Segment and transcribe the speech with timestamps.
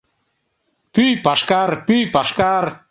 [0.93, 2.65] Пӱй— пашкар, пӱй— пашкар...